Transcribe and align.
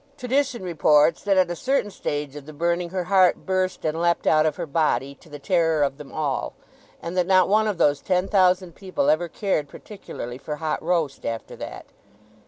Tradition 0.17 0.63
reports 0.63 1.21
that 1.21 1.37
at 1.37 1.51
a 1.51 1.55
certain 1.55 1.91
stage 1.91 2.35
of 2.35 2.47
the 2.47 2.53
burning 2.53 2.89
her 2.89 3.03
heart 3.03 3.45
burst 3.45 3.85
and 3.85 4.01
leapt 4.01 4.25
out 4.25 4.47
of 4.47 4.55
her 4.55 4.65
body, 4.65 5.13
to 5.13 5.29
the 5.29 5.37
terror 5.37 5.83
of 5.83 5.99
them 5.99 6.11
all, 6.11 6.53
and 7.03 7.15
that 7.15 7.27
not 7.27 7.47
one 7.47 7.67
of 7.67 7.77
those 7.77 8.01
ten 8.01 8.27
thousand 8.27 8.73
people 8.73 9.11
ever 9.11 9.27
cared 9.27 9.67
particularly 9.69 10.39
for 10.39 10.55
hot 10.55 10.81
roast 10.81 11.23
after 11.23 11.55
that. 11.55 11.85